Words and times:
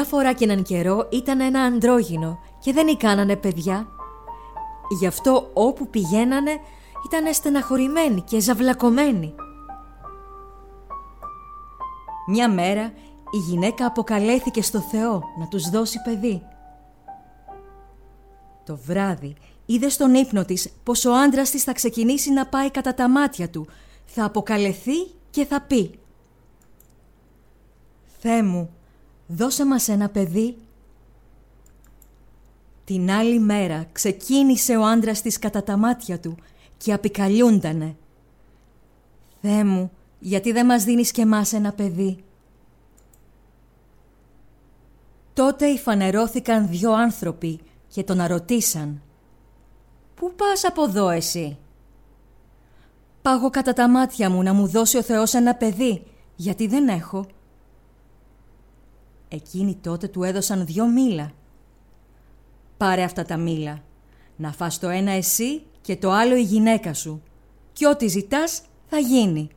Μια 0.00 0.08
φορά 0.08 0.32
και 0.32 0.44
έναν 0.44 0.62
καιρό 0.62 1.08
ήταν 1.10 1.40
ένα 1.40 1.60
αντρόγινο 1.60 2.38
και 2.58 2.72
δεν 2.72 2.86
ικάνανε 2.86 3.36
παιδιά. 3.36 3.88
Γι' 4.98 5.06
αυτό 5.06 5.50
όπου 5.52 5.88
πηγαίνανε 5.88 6.50
ήταν 7.06 7.34
στεναχωρημένοι 7.34 8.20
και 8.20 8.40
ζαυλακωμένοι. 8.40 9.34
Μια 12.28 12.50
μέρα 12.50 12.92
η 13.30 13.36
γυναίκα 13.48 13.86
αποκαλέθηκε 13.86 14.62
στο 14.62 14.80
Θεό 14.80 15.22
να 15.38 15.48
τους 15.48 15.70
δώσει 15.70 15.98
παιδί. 16.04 16.42
Το 18.64 18.76
βράδυ 18.76 19.36
είδε 19.66 19.88
στον 19.88 20.14
ύπνο 20.14 20.44
της 20.44 20.72
πως 20.82 21.04
ο 21.04 21.14
άντρας 21.14 21.50
της 21.50 21.62
θα 21.62 21.72
ξεκινήσει 21.72 22.32
να 22.32 22.46
πάει 22.46 22.70
κατά 22.70 22.94
τα 22.94 23.08
μάτια 23.08 23.50
του, 23.50 23.66
θα 24.04 24.24
αποκαλεθεί 24.24 24.96
και 25.30 25.44
θα 25.44 25.60
πει 25.60 25.98
«Θεέ 28.18 28.42
μου, 28.42 28.70
δώσε 29.30 29.66
μας 29.66 29.88
ένα 29.88 30.08
παιδί». 30.08 30.56
Την 32.84 33.10
άλλη 33.10 33.38
μέρα 33.38 33.86
ξεκίνησε 33.92 34.76
ο 34.76 34.84
άντρας 34.86 35.22
της 35.22 35.38
κατά 35.38 35.62
τα 35.62 35.76
μάτια 35.76 36.20
του 36.20 36.36
και 36.76 36.92
απικαλιούντανε. 36.92 37.96
«Θεέ 39.40 39.64
μου, 39.64 39.90
γιατί 40.18 40.52
δεν 40.52 40.66
μας 40.66 40.84
δίνεις 40.84 41.10
και 41.10 41.26
μας 41.26 41.52
ένα 41.52 41.72
παιδί» 41.72 42.24
Τότε 45.34 45.66
υφανερώθηκαν 45.66 46.68
δυο 46.68 46.92
άνθρωποι 46.92 47.60
και 47.88 48.02
τον 48.02 48.20
αρωτήσαν. 48.20 49.02
«Πού 50.14 50.32
πας 50.36 50.64
από 50.64 50.84
εδώ 50.84 51.08
εσύ» 51.08 51.58
«Πάγω 53.22 53.50
κατά 53.50 53.72
τα 53.72 53.88
μάτια 53.88 54.30
μου 54.30 54.42
να 54.42 54.52
μου 54.52 54.66
δώσει 54.66 54.96
ο 54.96 55.02
Θεός 55.02 55.34
ένα 55.34 55.54
παιδί, 55.54 56.02
γιατί 56.36 56.66
δεν 56.66 56.88
έχω». 56.88 57.26
Εκείνοι 59.32 59.74
τότε 59.74 60.08
του 60.08 60.22
έδωσαν 60.22 60.66
δυο 60.66 60.86
μήλα. 60.86 61.32
«Πάρε 62.76 63.02
αυτά 63.02 63.24
τα 63.24 63.36
μήλα, 63.36 63.82
να 64.36 64.52
φας 64.52 64.78
το 64.78 64.88
ένα 64.88 65.10
εσύ 65.10 65.62
και 65.80 65.96
το 65.96 66.10
άλλο 66.10 66.36
η 66.36 66.42
γυναίκα 66.42 66.94
σου 66.94 67.22
και 67.72 67.86
ό,τι 67.86 68.06
ζητάς 68.06 68.62
θα 68.86 68.98
γίνει». 68.98 69.50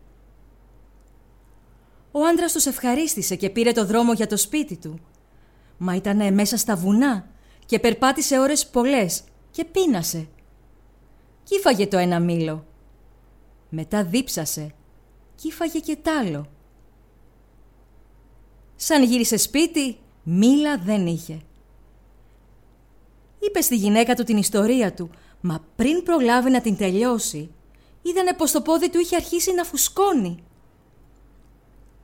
Ο 2.12 2.26
άντρας 2.26 2.52
τους 2.52 2.66
ευχαρίστησε 2.66 3.36
και 3.36 3.50
πήρε 3.50 3.72
το 3.72 3.86
δρόμο 3.86 4.14
για 4.14 4.28
το 4.28 4.38
σπίτι 4.38 4.78
του 4.78 5.00
Μα 5.78 5.96
ήταν 5.96 6.34
μέσα 6.34 6.58
στα 6.58 6.76
βουνά 6.76 7.28
και 7.66 7.80
περπάτησε 7.80 8.40
ώρες 8.40 8.68
πολλές 8.68 9.24
και 9.52 9.66
πείνασε. 9.66 10.28
Κύφαγε 11.44 11.88
το 11.88 11.98
ένα 11.98 12.20
μήλο. 12.20 12.66
Μετά 13.70 14.04
δίψασε. 14.04 14.74
Κύφαγε 15.36 15.80
και 15.80 15.96
τ' 15.96 16.08
άλλο. 16.08 16.48
Σαν 18.86 19.04
γύρισε 19.04 19.38
σπίτι, 19.38 19.98
μήλα 20.24 20.78
δεν 20.78 21.08
είχε. 21.08 21.42
Είπε 23.40 23.62
στη 23.62 23.76
γυναίκα 23.76 24.16
του 24.16 24.24
την 24.24 24.38
ιστορία 24.38 24.94
του, 24.94 25.10
μα 25.42 25.64
πριν 25.76 26.04
προλάβει 26.04 26.50
να 26.50 26.62
την 26.62 26.78
τελειώσει, 26.78 27.50
είδανε 28.02 28.34
πως 28.34 28.52
το 28.52 28.62
πόδι 28.62 28.90
του 28.90 29.00
είχε 29.00 29.16
αρχίσει 29.16 29.54
να 29.54 29.64
φουσκώνει. 29.64 30.44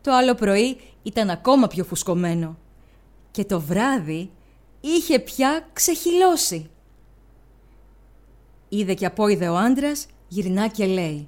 Το 0.02 0.14
άλλο 0.14 0.36
πρωί 0.36 0.80
ήταν 1.04 1.30
ακόμα 1.30 1.68
πιο 1.68 1.84
φουσκωμένο 1.84 2.58
και 3.32 3.46
το 3.46 3.60
βράδυ 3.60 4.30
είχε 4.82 5.20
πια 5.20 5.68
ξεχυλώσει. 5.74 6.70
Είδε 8.70 8.94
και 8.94 9.06
απόειδε 9.06 9.50
ο 9.50 9.58
άντρας, 9.58 10.06
γυρνά 10.28 10.68
και 10.68 10.86
λέει 10.86 11.28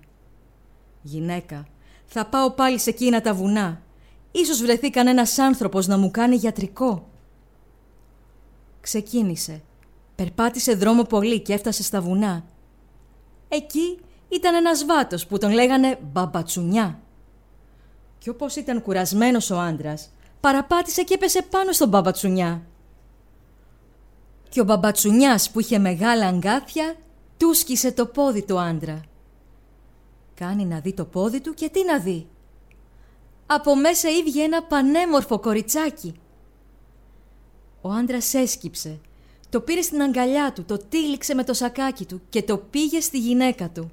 «Γυναίκα, 1.01 1.67
θα 2.05 2.25
πάω 2.25 2.51
πάλι 2.51 2.79
σε 2.79 2.89
εκείνα 2.89 3.21
τα 3.21 3.33
βουνά. 3.33 3.81
Ίσως 4.31 4.61
βρεθεί 4.61 4.89
κανένας 4.89 5.37
άνθρωπος 5.37 5.87
να 5.87 5.97
μου 5.97 6.11
κάνει 6.11 6.35
γιατρικό». 6.35 7.09
Ξεκίνησε. 8.81 9.61
Περπάτησε 10.15 10.73
δρόμο 10.73 11.03
πολύ 11.03 11.39
και 11.39 11.53
έφτασε 11.53 11.83
στα 11.83 12.01
βουνά. 12.01 12.45
Εκεί 13.47 13.99
ήταν 14.29 14.55
ένας 14.55 14.85
βάτος 14.85 15.27
που 15.27 15.37
τον 15.37 15.51
λέγανε 15.51 15.99
Μπαμπατσουνιά. 16.11 16.99
Κι 18.17 18.29
όπως 18.29 18.55
ήταν 18.55 18.81
κουρασμένος 18.81 19.49
ο 19.49 19.59
άντρας, 19.59 20.09
παραπάτησε 20.39 21.03
και 21.03 21.13
έπεσε 21.13 21.41
πάνω 21.41 21.71
στον 21.71 21.89
μπαμπατσουνιά. 21.89 22.61
Και 24.49 24.61
ο 24.61 24.63
μπαμπατσουνιάς 24.63 25.51
που 25.51 25.59
είχε 25.59 25.77
μεγάλα 25.77 26.27
αγκάθια 26.27 26.95
του 27.37 27.53
σκίσε 27.53 27.91
το 27.91 28.05
πόδι 28.05 28.43
του 28.43 28.59
άντρα. 28.59 29.01
Κάνει 30.33 30.65
να 30.65 30.79
δει 30.79 30.93
το 30.93 31.05
πόδι 31.05 31.41
του 31.41 31.53
και 31.53 31.69
τι 31.69 31.85
να 31.85 31.99
δει. 31.99 32.27
Από 33.53 33.75
μέσα 33.75 34.09
ήβγε 34.09 34.43
ένα 34.43 34.63
πανέμορφο 34.63 35.39
κοριτσάκι. 35.39 36.13
Ο 37.81 37.89
άντρας 37.89 38.33
έσκυψε, 38.33 38.99
το 39.49 39.61
πήρε 39.61 39.81
στην 39.81 40.01
αγκαλιά 40.01 40.53
του, 40.53 40.63
το 40.63 40.77
τύλιξε 40.77 41.35
με 41.35 41.43
το 41.43 41.53
σακάκι 41.53 42.05
του 42.05 42.21
και 42.29 42.43
το 42.43 42.57
πήγε 42.57 42.99
στη 42.99 43.19
γυναίκα 43.19 43.69
του. 43.69 43.91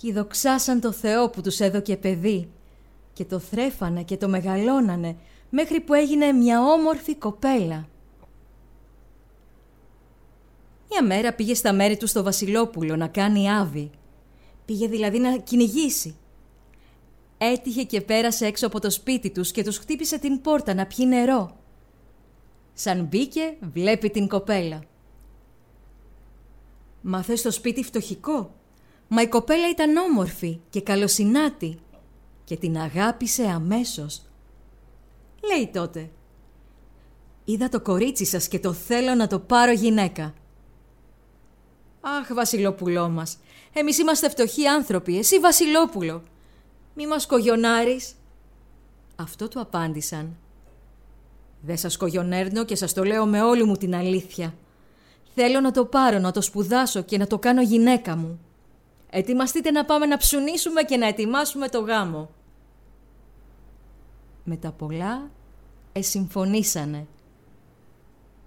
Κι 0.00 0.12
δοξάσαν 0.12 0.80
το 0.80 0.92
Θεό 0.92 1.30
που 1.30 1.40
τους 1.40 1.60
έδωκε 1.60 1.96
παιδί 1.96 2.48
και 3.12 3.24
το 3.24 3.38
θρέφανε 3.38 4.02
και 4.02 4.16
το 4.16 4.28
μεγαλώνανε 4.28 5.16
μέχρι 5.50 5.80
που 5.80 5.94
έγινε 5.94 6.32
μια 6.32 6.62
όμορφη 6.62 7.16
κοπέλα. 7.16 7.88
Μια 10.90 11.02
μέρα 11.04 11.32
πήγε 11.32 11.54
στα 11.54 11.72
μέρη 11.72 11.96
του 11.96 12.06
στο 12.06 12.22
Βασιλόπουλο 12.22 12.96
να 12.96 13.08
κάνει 13.08 13.50
άβη. 13.50 13.90
Πήγε 14.64 14.88
δηλαδή 14.88 15.18
να 15.18 15.36
κυνηγήσει. 15.36 16.16
Έτυχε 17.38 17.82
και 17.82 18.00
πέρασε 18.00 18.46
έξω 18.46 18.66
από 18.66 18.80
το 18.80 18.90
σπίτι 18.90 19.30
τους 19.30 19.50
και 19.50 19.64
τους 19.64 19.78
χτύπησε 19.78 20.18
την 20.18 20.40
πόρτα 20.40 20.74
να 20.74 20.86
πιει 20.86 21.06
νερό. 21.08 21.56
Σαν 22.72 23.04
μπήκε, 23.04 23.56
βλέπει 23.72 24.10
την 24.10 24.28
κοπέλα. 24.28 24.82
«Μα 27.00 27.22
θες 27.22 27.42
το 27.42 27.50
σπίτι 27.50 27.82
φτωχικό» 27.82 28.54
Μα 29.08 29.22
η 29.22 29.28
κοπέλα 29.28 29.70
ήταν 29.70 29.96
όμορφη 29.96 30.60
και 30.70 30.80
καλοσυνάτη 30.80 31.78
και 32.44 32.56
την 32.56 32.78
αγάπησε 32.78 33.42
αμέσως. 33.42 34.22
Λέει 35.42 35.70
τότε 35.72 36.10
«Είδα 37.44 37.68
το 37.68 37.80
κορίτσι 37.80 38.24
σας 38.24 38.48
και 38.48 38.58
το 38.58 38.72
θέλω 38.72 39.14
να 39.14 39.26
το 39.26 39.38
πάρω 39.38 39.72
γυναίκα». 39.72 40.34
«Αχ, 42.00 42.34
Βασιλόπουλό 42.34 43.08
μας, 43.08 43.38
εμείς 43.72 43.98
είμαστε 43.98 44.30
φτωχοί 44.30 44.66
άνθρωποι, 44.66 45.18
εσύ 45.18 45.38
Βασιλόπουλο. 45.38 46.22
Μη 46.96 47.06
μας 47.06 47.26
κογιονάρεις». 47.26 48.14
Αυτό 49.16 49.48
του 49.48 49.60
απάντησαν. 49.60 50.36
«Δεν 51.60 51.76
σας 51.76 51.96
κογιονέρνω 51.96 52.64
και 52.64 52.76
σας 52.76 52.92
το 52.92 53.04
λέω 53.04 53.26
με 53.26 53.42
όλη 53.42 53.64
μου 53.64 53.76
την 53.76 53.94
αλήθεια. 53.94 54.54
Θέλω 55.34 55.60
να 55.60 55.70
το 55.70 55.84
πάρω, 55.84 56.18
να 56.18 56.30
το 56.30 56.40
σπουδάσω 56.40 57.02
και 57.02 57.18
να 57.18 57.26
το 57.26 57.38
κάνω 57.38 57.62
γυναίκα 57.62 58.16
μου. 58.16 58.40
Ετοιμαστείτε 59.10 59.70
να 59.70 59.84
πάμε 59.84 60.06
να 60.06 60.16
ψουνίσουμε 60.16 60.82
και 60.82 60.96
να 60.96 61.06
ετοιμάσουμε 61.06 61.68
το 61.68 61.80
γάμο 61.80 62.30
με 64.46 64.56
τα 64.56 64.72
πολλά 64.72 65.30
εσυμφωνήσανε. 65.92 67.06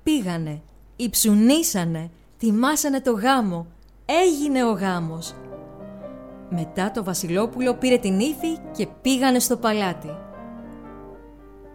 Πήγανε, 0.04 0.62
υψουνήσανε, 0.96 2.10
τιμάσανε 2.38 3.02
το 3.02 3.12
γάμο, 3.12 3.68
έγινε 4.06 4.64
ο 4.64 4.72
γάμος. 4.72 5.34
Μετά 6.50 6.92
το 6.92 7.04
βασιλόπουλο 7.04 7.74
πήρε 7.74 7.98
την 7.98 8.20
ύφη 8.20 8.58
και 8.72 8.88
πήγανε 9.02 9.40
στο 9.40 9.58
παλάτι. 9.58 10.10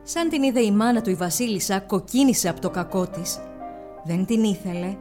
Σαν 0.02 0.28
την 0.28 0.42
είδε 0.42 0.60
η 0.60 0.70
μάνα 0.70 1.02
του 1.02 1.10
η 1.10 1.14
βασίλισσα 1.14 1.80
κοκκίνησε 1.80 2.48
από 2.48 2.60
το 2.60 2.70
κακό 2.70 3.06
της. 3.06 3.40
Δεν 4.04 4.26
την 4.26 4.44
ήθελε. 4.44 4.96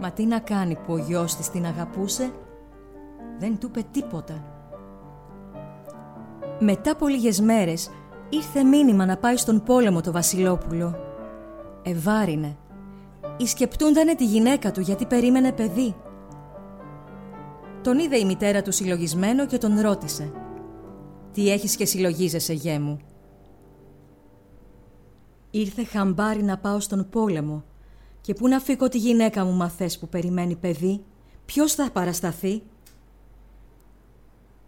Μα 0.00 0.10
τι 0.10 0.24
να 0.24 0.38
κάνει 0.38 0.76
που 0.76 0.92
ο 0.92 0.98
γιος 0.98 1.36
της 1.36 1.50
την 1.50 1.66
αγαπούσε; 1.66 2.30
Δεν 3.38 3.58
του 3.58 3.66
είπε 3.66 3.84
τίποτα. 3.90 4.44
Μετά 6.58 6.90
από 6.90 7.08
λίγες 7.08 7.40
μέρες 7.40 7.90
Ήρθε 8.32 8.62
μήνυμα 8.62 9.06
να 9.06 9.16
πάει 9.16 9.36
στον 9.36 9.62
πόλεμο 9.62 10.00
το 10.00 10.12
Βασιλόπουλο. 10.12 10.96
Ευάρινε. 11.82 12.56
Ισκεπτούντανε 13.36 14.14
τη 14.14 14.24
γυναίκα 14.24 14.70
του 14.70 14.80
γιατί 14.80 15.06
περίμενε 15.06 15.52
παιδί. 15.52 15.94
Τον 17.82 17.98
είδε 17.98 18.16
η 18.16 18.24
μητέρα 18.24 18.62
του 18.62 18.72
συλλογισμένο 18.72 19.46
και 19.46 19.58
τον 19.58 19.80
ρώτησε. 19.80 20.32
«Τι 21.32 21.50
έχεις 21.50 21.76
και 21.76 21.84
συλλογίζεσαι, 21.84 22.52
γέ 22.52 22.78
μου» 22.78 22.98
Ήρθε 25.50 25.84
χαμπάρι 25.84 26.42
να 26.42 26.58
πάω 26.58 26.80
στον 26.80 27.08
πόλεμο 27.10 27.64
και 28.20 28.34
πού 28.34 28.48
να 28.48 28.60
φύγω 28.60 28.88
τη 28.88 28.98
γυναίκα 28.98 29.44
μου 29.44 29.52
μαθές 29.52 29.98
που 29.98 30.08
περιμένει 30.08 30.56
παιδί, 30.56 31.04
ποιος 31.46 31.74
θα 31.74 31.90
παρασταθεί; 31.92 32.62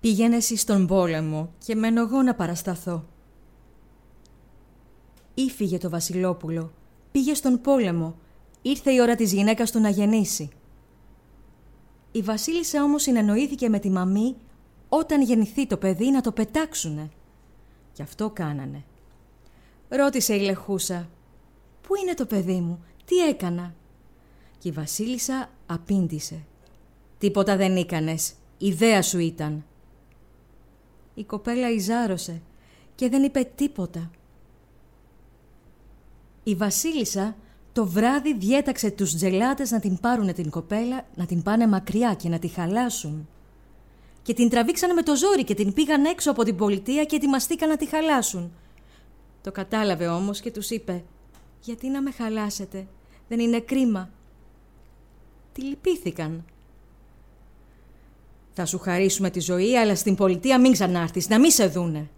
Πήγαινε 0.01 0.37
εσύ 0.37 0.57
στον 0.57 0.87
πόλεμο 0.87 1.53
και 1.65 1.75
μένω 1.75 2.01
εγώ 2.01 2.23
να 2.23 2.35
παρασταθώ. 2.35 3.05
Ήφυγε 5.35 5.79
το 5.79 5.91
Βασιλόπουλο. 5.91 6.73
Πήγε 7.13 7.35
στον 7.35 7.61
πόλεμο. 7.61 8.15
Ήρθε 8.63 8.93
η 8.93 9.01
ώρα 9.01 9.15
της 9.15 9.33
γυναίκας 9.33 9.71
του 9.71 9.81
να 9.81 9.89
γεννήσει. 9.89 10.51
Η 12.13 12.23
Βασίλισσα 12.23 12.83
όμως 12.83 13.03
συνεννοήθηκε 13.03 13.69
με 13.69 13.79
τη 13.79 13.91
μαμή 13.91 14.37
όταν 14.89 15.23
γεννηθεί 15.23 15.67
το 15.67 15.77
παιδί 15.77 16.11
να 16.11 16.21
το 16.21 16.33
πετάξουνε. 16.33 17.11
Γι' 17.95 18.03
αυτό 18.03 18.31
κάνανε. 18.31 18.85
ρώτησε 19.89 20.35
η 20.35 20.41
Λεχούσα. 20.41 21.09
«Πού 21.81 21.97
είναι 21.97 22.15
το 22.15 22.27
παιδί 22.27 22.61
μου, 22.61 22.85
τι 23.05 23.19
έκανα» 23.19 23.75
Και 24.59 24.69
η 24.69 24.73
Βασίλισσα 24.73 25.51
απήντησε. 25.67 26.45
«Τίποτα 27.19 27.57
δεν 27.57 27.77
ήκανες, 27.77 28.35
ιδέα 28.59 29.03
σου 29.03 29.19
ήταν». 29.19 29.65
Η 31.15 31.25
κοπέλα 31.25 31.71
ιζάρωσε 31.71 32.43
και 32.95 33.09
δεν 33.09 33.23
είπε 33.23 33.51
τίποτα. 33.55 34.11
Η 36.43 36.55
Βασίλισσα 36.55 37.37
το 37.73 37.87
βράδυ 37.87 38.35
διέταξε 38.35 38.91
τους 38.91 39.15
τζελάτες 39.15 39.71
να 39.71 39.81
την 39.81 39.99
πάρουν 40.01 40.35
την 40.35 40.51
κοπέλα, 40.51 41.07
να 41.15 41.27
την 41.27 41.43
πάνε 41.43 41.67
μακριά 41.67 42.15
και 42.15 42.29
να 42.29 42.39
τη 42.39 42.49
χαλάσουν. 42.49 43.29
Και 44.23 44.35
την 44.35 44.49
τραβήξανε 44.49 44.93
με 44.93 45.03
το 45.03 45.17
ζόρι 45.17 45.45
και 45.45 45.55
την 45.55 45.73
πήγαν 45.73 46.05
έξω 46.05 46.31
από 46.31 46.43
την 46.43 46.57
πολιτεία 46.57 47.05
και 47.05 47.17
ετοιμαστήκαν 47.17 47.69
να 47.69 47.77
τη 47.77 47.87
χαλάσουν. 47.87 48.53
Το 49.43 49.53
κατάλαβε 49.53 50.07
όμως 50.07 50.41
και 50.41 50.51
τους 50.51 50.71
είπε 50.71 51.05
«Γιατί 51.61 51.89
να 51.89 52.03
με 52.03 52.11
χαλάσετε, 52.11 52.87
δεν 53.29 53.39
είναι 53.39 53.61
κρίμα». 53.61 54.11
Τη 55.53 55.63
λυπήθηκαν. 55.63 56.45
«Θα 58.53 58.67
σου 58.67 58.79
χαρίσουμε 58.79 59.31
τη 59.31 59.41
ζωή, 59.41 59.77
αλλά 59.77 59.97
στην 59.97 60.15
πολιτεία 60.15 60.61
μην 60.61 60.73
ξανάρθεις, 60.73 61.29
να 61.29 61.39
μην 61.41 61.51
σε 61.51 61.67
δούνε». 61.67 62.11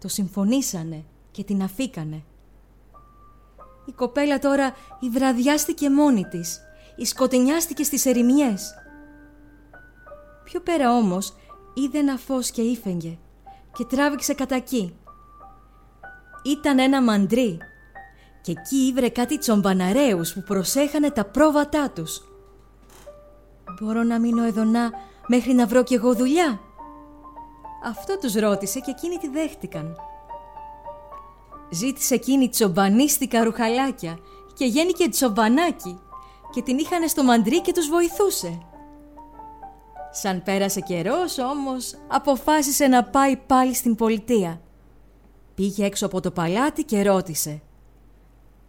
Το 0.00 0.08
συμφωνήσανε 0.08 1.04
και 1.30 1.44
την 1.44 1.62
αφήκανε. 1.62 2.22
Η 3.86 3.92
κοπέλα 3.92 4.38
τώρα 4.38 4.74
υβραδιάστηκε 5.00 5.90
μόνη 5.90 6.24
της, 6.24 6.60
σκοτεινιάστηκε 7.04 7.82
στις 7.82 8.06
ερημιές. 8.06 8.74
Πιο 10.44 10.60
πέρα 10.60 10.92
όμως 10.92 11.34
είδε 11.74 11.98
ένα 11.98 12.16
φως 12.16 12.50
και 12.50 12.62
ύφεγγε 12.62 13.18
και 13.72 13.84
τράβηξε 13.84 14.34
κατά 14.34 14.54
εκεί. 14.54 14.96
Ήταν 16.44 16.78
ένα 16.78 17.02
μαντρί 17.02 17.58
και 18.40 18.52
εκεί 18.52 18.76
ήβρε 18.76 19.08
κάτι 19.08 19.38
τσομπαναρέους 19.38 20.32
που 20.32 20.42
προσέχανε 20.42 21.10
τα 21.10 21.24
πρόβατά 21.24 21.90
τους. 21.90 22.24
«Μπορώ 23.80 24.02
να 24.02 24.18
μείνω 24.18 24.44
εδώ 24.44 24.64
να 24.64 24.90
μέχρι 25.26 25.52
να 25.52 25.66
βρω 25.66 25.82
κι 25.82 25.94
εγώ 25.94 26.14
δουλειά» 26.14 26.60
Αυτό 27.84 28.18
τους 28.18 28.34
ρώτησε 28.34 28.80
και 28.80 28.90
εκείνοι 28.90 29.16
τη 29.16 29.28
δέχτηκαν. 29.28 29.96
Ζήτησε 31.70 32.14
εκείνη 32.14 32.48
τσομπανίστικα 32.48 33.44
ρουχαλάκια 33.44 34.18
και 34.54 34.64
γέννηκε 34.64 35.08
τσομπανάκι 35.08 35.98
και 36.50 36.62
την 36.62 36.78
είχανε 36.78 37.06
στο 37.06 37.24
μαντρί 37.24 37.60
και 37.60 37.72
τους 37.72 37.88
βοηθούσε. 37.88 38.58
Σαν 40.12 40.42
πέρασε 40.42 40.80
καιρός 40.80 41.38
όμως 41.38 41.94
αποφάσισε 42.08 42.86
να 42.86 43.04
πάει 43.04 43.36
πάλι 43.36 43.74
στην 43.74 43.94
πολιτεία. 43.94 44.60
Πήγε 45.54 45.84
έξω 45.84 46.06
από 46.06 46.20
το 46.20 46.30
παλάτι 46.30 46.84
και 46.84 47.02
ρώτησε 47.02 47.62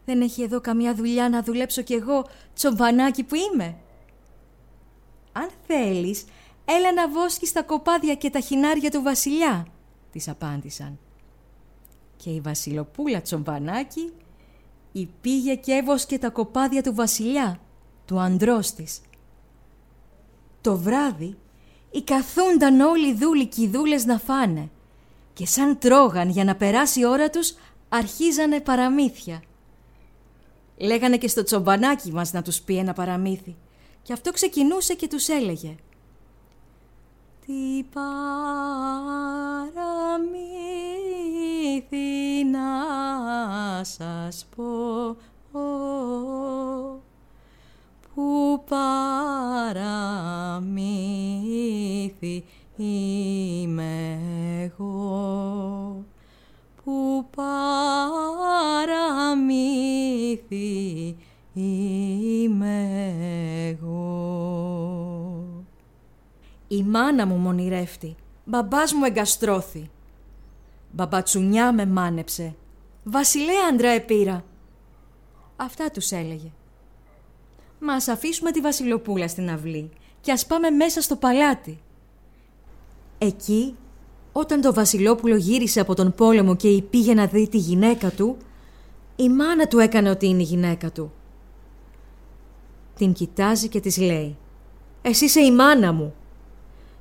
«Δεν 0.06 0.22
έχει 0.22 0.42
εδώ 0.42 0.62
καμιά 0.62 0.96
δουλειά 0.96 1.30
να 1.30 1.44
δουλέψω 1.44 1.82
κι 1.82 1.94
εγώ 1.94 2.26
τσομπανάκι 2.54 3.24
που 3.24 3.36
είμαι» 3.36 3.78
«Αν 5.32 5.50
θέλεις, 5.68 6.26
έλα 6.66 6.94
να 6.94 7.10
βόσκεις 7.10 7.52
τα 7.52 7.64
κοπάδια 7.64 8.16
και 8.16 8.30
τα 8.30 8.40
χινάρια 8.40 8.92
του 8.92 9.02
βασιλιά», 9.02 9.68
της 10.12 10.28
απάντησαν 10.28 11.00
και 12.18 12.30
η 12.30 12.42
βασιλοπούλα 12.42 13.22
Τσομπανάκη 13.22 14.12
πήγε 15.22 15.56
και 15.56 15.74
έβοσκε 15.74 16.18
τα 16.18 16.30
κοπάδια 16.30 16.84
του 16.84 16.96
βασιλιά, 16.96 17.60
του 18.06 18.20
ανδρός 18.20 18.72
της. 18.72 19.02
Το 20.62 20.78
βράδυ 20.78 21.38
οι 21.92 22.02
καθούνταν 22.02 22.80
όλοι 22.80 23.08
οι 23.08 23.14
δούλοι 23.14 23.48
και 23.48 23.62
οι 23.62 23.68
δούλες 23.68 24.06
να 24.06 24.18
φάνε 24.18 24.70
και 25.34 25.46
σαν 25.46 25.78
τρώγαν 25.78 26.30
για 26.30 26.44
να 26.44 26.56
περάσει 26.56 27.00
η 27.00 27.06
ώρα 27.06 27.30
τους 27.30 27.54
αρχίζανε 27.90 28.62
παραμύθια. 28.62 29.42
Λέγανε 30.78 31.18
και 31.18 31.28
στο 31.28 31.44
τσομπανάκι 31.44 32.12
μας 32.12 32.34
να 32.34 32.42
τους 32.42 32.62
πει 32.62 32.78
ένα 32.78 32.94
παραμύθι 32.94 33.56
και 34.02 34.14
αυτό 34.14 34.32
ξεκινούσε 34.32 34.94
και 34.94 35.08
τους 35.08 35.28
έλεγε 35.28 35.76
«Τι 37.46 37.84
παραμύθι 37.94 38.18
να 42.52 43.84
σας 43.84 44.48
πω 44.56 45.18
που 48.14 48.64
παραμύθι 48.70 49.74
είμαι 52.76 54.20
εγώ 54.64 56.06
που 56.84 57.26
παραμύθι 57.36 57.56
είμαι 61.54 62.86
εγώ 63.68 63.98
η 66.68 66.84
μάνα 66.84 67.26
μου 67.26 67.36
μονηρεύτη, 67.36 68.16
μπαμπάς 68.46 68.94
μου 68.94 69.06
εγκαστρώθη. 69.06 69.90
Μπαμπατσουνιά 70.92 71.74
με 71.74 71.86
μάνεψε, 71.86 72.56
βασιλέαντρα 73.04 73.90
επήρα. 73.90 74.44
Αυτά 75.56 75.92
τους 75.92 76.12
έλεγε. 76.12 76.52
Μας 77.80 77.96
ας 77.96 78.08
αφήσουμε 78.08 78.52
τη 78.52 78.60
βασιλοπούλα 78.60 79.28
στην 79.28 79.50
αυλή 79.50 79.90
και 80.22 80.32
ας 80.32 80.46
πάμε 80.46 80.70
μέσα 80.70 81.02
στο 81.02 81.16
παλάτι. 81.16 81.80
Εκεί, 83.18 83.76
όταν 84.32 84.62
το 84.62 84.74
βασιλόπουλο 84.74 85.36
γύρισε 85.36 85.80
από 85.80 85.96
τον 85.96 86.14
πόλεμο 86.14 86.56
και 86.56 86.82
πήγε 86.82 87.14
να 87.14 87.26
δει 87.26 87.48
τη 87.48 87.58
γυναίκα 87.58 88.12
του, 88.12 88.38
η 89.16 89.30
μάνα 89.30 89.68
του 89.68 89.80
έκανε 89.80 90.10
ότι 90.10 90.28
είναι 90.28 90.42
η 90.42 90.46
γυναίκα 90.46 90.92
του. 90.92 91.12
Την 92.96 93.14
κοιτάζει 93.14 93.68
και 93.68 93.80
της 93.80 93.98
λέει 93.98 94.38
«Εσύ 95.02 95.26
είσαι 95.26 95.42
η 95.42 95.52
μάνα 95.52 95.94
μου, 95.94 96.14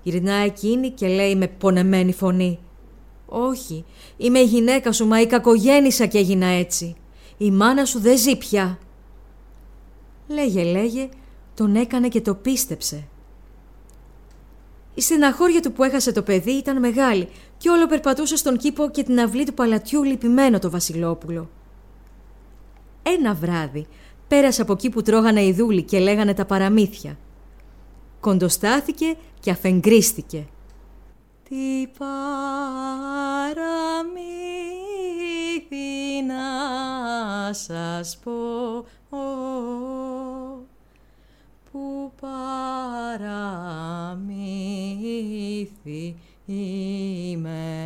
Γυρνά 0.06 0.34
εκείνη 0.34 0.90
και 0.90 1.08
λέει 1.08 1.36
με 1.36 1.48
πονεμένη 1.48 2.12
φωνή 2.12 2.58
«Όχι, 3.26 3.84
είμαι 4.16 4.38
η 4.38 4.44
γυναίκα 4.44 4.92
σου, 4.92 5.06
μα 5.06 5.20
η 5.20 5.26
κακογέννησα 5.26 6.06
και 6.06 6.18
έγινα 6.18 6.46
έτσι. 6.46 6.96
Η 7.36 7.50
μάνα 7.50 7.84
σου 7.84 8.00
δεν 8.00 8.18
ζει 8.18 8.36
πια». 8.36 8.78
Λέγε, 10.28 10.62
λέγε, 10.62 11.08
τον 11.54 11.76
έκανε 11.76 12.08
και 12.08 12.20
το 12.20 12.34
πίστεψε. 12.34 13.08
Η 14.94 15.00
στεναχώρια 15.00 15.60
του 15.60 15.72
που 15.72 15.84
έχασε 15.84 16.12
το 16.12 16.22
παιδί 16.22 16.52
ήταν 16.52 16.78
μεγάλη 16.78 17.28
και 17.56 17.70
όλο 17.70 17.86
περπατούσε 17.86 18.36
στον 18.36 18.56
κήπο 18.56 18.90
και 18.90 19.02
την 19.02 19.20
αυλή 19.20 19.44
του 19.44 19.54
παλατιού 19.54 20.02
λυπημένο 20.02 20.58
το 20.58 20.70
βασιλόπουλο. 20.70 21.50
Ένα 23.02 23.34
βράδυ 23.34 23.86
πέρασε 24.28 24.62
από 24.62 24.72
εκεί 24.72 24.90
που 24.90 25.02
τρώγανε 25.02 25.42
οι 25.42 25.52
δούλοι 25.52 25.82
και 25.82 25.98
λέγανε 25.98 26.34
τα 26.34 26.44
παραμύθια 26.44 27.16
κοντοστάθηκε 28.26 29.16
και 29.40 29.50
αφεγκρίστηκε. 29.50 30.46
Τι 31.48 31.86
παραμύθι 31.98 32.22
να 36.26 37.52
σας 37.52 38.18
πω 38.24 38.32
που 41.70 42.12
παραμύθι 42.20 43.36
είμαι 46.46 47.85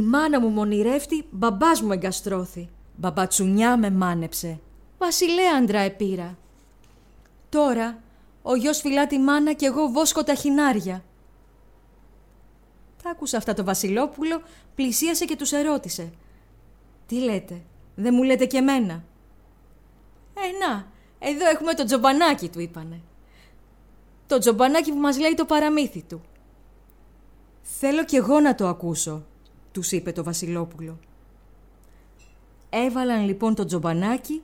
Η 0.00 0.02
μάνα 0.02 0.40
μου 0.40 0.48
μονηρεύτη, 0.48 1.24
μπαμπάς 1.30 1.80
μου 1.82 1.92
εγκαστρώθη. 1.92 2.68
Μπαμπατσουνιά 2.96 3.76
με 3.76 3.90
μάνεψε. 3.90 4.60
Βασιλέαντρα 4.98 5.78
επήρα. 5.78 6.38
Τώρα 7.48 7.98
ο 8.42 8.54
γιος 8.54 8.80
φυλά 8.80 9.06
τη 9.06 9.18
μάνα 9.18 9.52
και 9.52 9.66
εγώ 9.66 9.88
βόσκω 9.88 10.24
τα 10.24 10.34
χινάρια. 10.34 11.04
Τα 13.02 13.10
άκουσα 13.10 13.36
αυτά 13.36 13.54
το 13.54 13.64
βασιλόπουλο, 13.64 14.42
πλησίασε 14.74 15.24
και 15.24 15.36
τους 15.36 15.52
ερώτησε. 15.52 16.12
Τι 17.06 17.14
λέτε, 17.14 17.60
δεν 17.94 18.14
μου 18.14 18.22
λέτε 18.22 18.46
και 18.46 18.56
εμένα. 18.56 19.04
Ε, 20.34 20.66
να, 20.66 20.86
εδώ 21.18 21.48
έχουμε 21.48 21.74
το 21.74 21.84
τζομπανάκι 21.84 22.48
του 22.48 22.60
είπανε. 22.60 23.00
Το 24.26 24.38
τζομπανάκι 24.38 24.90
που 24.90 24.98
μας 24.98 25.18
λέει 25.18 25.34
το 25.34 25.44
παραμύθι 25.44 26.02
του. 26.02 26.20
Θέλω 27.62 28.04
κι 28.04 28.16
εγώ 28.16 28.40
να 28.40 28.54
το 28.54 28.66
ακούσω, 28.66 29.24
τους 29.72 29.92
είπε 29.92 30.12
το 30.12 30.24
Βασιλόπουλο. 30.24 30.98
Έβαλαν 32.70 33.24
λοιπόν 33.24 33.54
το 33.54 33.64
τζομπανάκι 33.64 34.42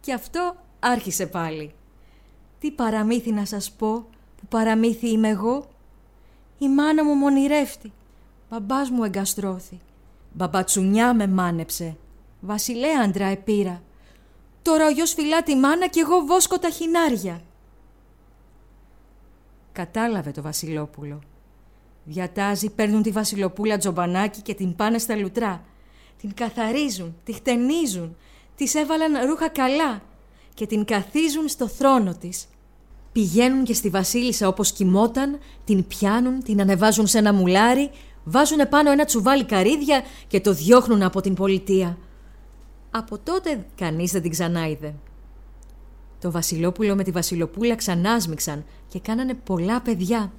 και 0.00 0.12
αυτό 0.12 0.56
άρχισε 0.78 1.26
πάλι. 1.26 1.74
Τι 2.58 2.70
παραμύθι 2.70 3.32
να 3.32 3.44
σας 3.44 3.72
πω 3.72 4.06
που 4.36 4.46
παραμύθι 4.48 5.10
είμαι 5.10 5.28
εγώ; 5.28 5.68
Η 6.58 6.68
μάνα 6.68 7.04
μου 7.04 7.14
μονηρεύτη. 7.14 7.92
Μπαμπάς 8.50 8.90
μου 8.90 9.04
εγκαστρώθη. 9.04 9.78
Μπαμπατσουνιά 10.32 11.14
με 11.14 11.26
μάνεψε. 11.26 11.96
Βασιλέαντρα 12.40 13.26
επήρα. 13.26 13.82
Τώρα 14.62 14.86
ο 14.86 14.90
γιος 14.90 15.12
φυλά 15.12 15.42
τη 15.42 15.56
μάνα 15.56 15.88
και 15.88 16.00
εγώ 16.00 16.20
βόσκω 16.20 16.58
τα 16.58 16.70
χινάρια. 16.70 17.40
Κατάλαβε 19.72 20.30
το 20.30 20.42
Βασιλόπουλο. 20.42 21.18
Διατάζει, 22.10 22.70
παίρνουν 22.70 23.02
τη 23.02 23.10
Βασιλοπούλα 23.10 23.76
τζομπανάκι 23.76 24.40
και 24.40 24.54
την 24.54 24.76
πάνε 24.76 24.98
στα 24.98 25.16
λουτρά. 25.16 25.64
Την 26.20 26.34
καθαρίζουν, 26.34 27.16
τη 27.24 27.32
χτενίζουν, 27.32 28.16
της 28.56 28.74
έβαλαν 28.74 29.26
ρούχα 29.26 29.48
καλά 29.48 30.02
και 30.54 30.66
την 30.66 30.84
καθίζουν 30.84 31.48
στο 31.48 31.68
θρόνο 31.68 32.14
της. 32.14 32.46
Πηγαίνουν 33.12 33.64
και 33.64 33.74
στη 33.74 33.88
βασίλισσα 33.88 34.48
όπως 34.48 34.72
κοιμόταν, 34.72 35.38
την 35.64 35.86
πιάνουν, 35.86 36.42
την 36.42 36.60
ανεβάζουν 36.60 37.06
σε 37.06 37.18
ένα 37.18 37.32
μουλάρι, 37.32 37.90
βάζουν 38.24 38.68
πάνω 38.68 38.90
ένα 38.90 39.04
τσουβάλι 39.04 39.44
καρύδια 39.44 40.02
και 40.26 40.40
το 40.40 40.52
διώχνουν 40.52 41.02
από 41.02 41.20
την 41.20 41.34
πολιτεία. 41.34 41.98
Από 42.90 43.18
τότε 43.18 43.66
κανείς 43.74 44.12
δεν 44.12 44.22
την 44.22 44.30
ξανάειδε. 44.30 44.94
Το 46.20 46.30
Βασιλόπουλο 46.30 46.94
με 46.94 47.02
τη 47.02 47.10
Βασιλοπούλα 47.10 47.74
ξανάσμιξαν 47.74 48.64
και 48.88 48.98
κάνανε 48.98 49.34
πολλά 49.34 49.80
παιδιά. 49.80 50.32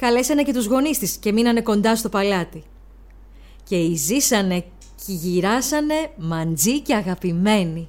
Καλέσανε 0.00 0.42
και 0.42 0.52
τους 0.52 0.66
γονείς 0.66 0.98
της 0.98 1.16
και 1.16 1.32
μείνανε 1.32 1.60
κοντά 1.60 1.96
στο 1.96 2.08
παλάτι. 2.08 2.62
Και 3.64 3.76
οι 3.76 3.94
ζήσανε 3.94 4.64
και 5.06 5.12
γυράσανε 5.12 6.10
μαντζή 6.16 6.80
και 6.80 6.94
αγαπημένοι. 6.94 7.88